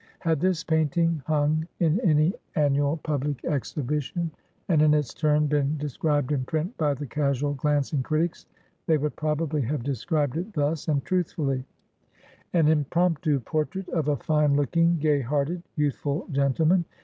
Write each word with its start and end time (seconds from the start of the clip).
Had 0.17 0.39
this 0.39 0.63
painting 0.63 1.21
hung 1.27 1.67
in 1.79 1.99
any 1.99 2.33
annual 2.55 2.97
public 2.97 3.45
exhibition, 3.45 4.31
and 4.67 4.81
in 4.81 4.95
its 4.95 5.13
turn 5.13 5.45
been 5.45 5.77
described 5.77 6.31
in 6.31 6.43
print 6.43 6.75
by 6.75 6.95
the 6.95 7.05
casual 7.05 7.53
glancing 7.53 8.01
critics, 8.01 8.47
they 8.87 8.97
would 8.97 9.15
probably 9.15 9.61
have 9.61 9.83
described 9.83 10.37
it 10.37 10.53
thus, 10.53 10.87
and 10.87 11.05
truthfully: 11.05 11.63
"An 12.51 12.67
impromptu 12.67 13.41
portrait 13.41 13.87
of 13.89 14.07
a 14.07 14.17
fine 14.17 14.55
looking, 14.55 14.97
gay 14.97 15.21
hearted, 15.21 15.61
youthful 15.75 16.27
gentleman. 16.31 16.83